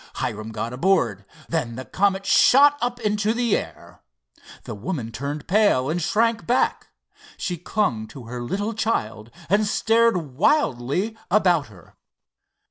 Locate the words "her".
8.23-8.41, 11.67-11.97